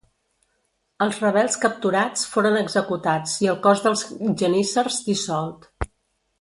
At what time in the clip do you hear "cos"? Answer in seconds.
3.69-3.87